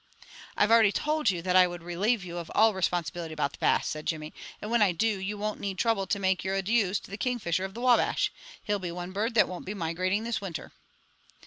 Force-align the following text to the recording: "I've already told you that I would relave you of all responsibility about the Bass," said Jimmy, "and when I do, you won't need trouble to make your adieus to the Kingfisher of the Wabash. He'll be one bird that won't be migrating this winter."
"I've 0.57 0.71
already 0.71 0.91
told 0.91 1.29
you 1.29 1.43
that 1.43 1.55
I 1.55 1.67
would 1.67 1.83
relave 1.83 2.23
you 2.25 2.39
of 2.39 2.49
all 2.55 2.73
responsibility 2.73 3.33
about 3.35 3.51
the 3.51 3.59
Bass," 3.59 3.87
said 3.87 4.07
Jimmy, 4.07 4.33
"and 4.59 4.71
when 4.71 4.81
I 4.81 4.93
do, 4.93 5.05
you 5.19 5.37
won't 5.37 5.59
need 5.59 5.77
trouble 5.77 6.07
to 6.07 6.17
make 6.17 6.43
your 6.43 6.55
adieus 6.55 6.99
to 7.01 7.11
the 7.11 7.19
Kingfisher 7.19 7.65
of 7.65 7.75
the 7.75 7.81
Wabash. 7.81 8.31
He'll 8.63 8.79
be 8.79 8.91
one 8.91 9.11
bird 9.11 9.35
that 9.35 9.47
won't 9.47 9.67
be 9.67 9.75
migrating 9.75 10.23
this 10.23 10.41
winter." 10.41 10.71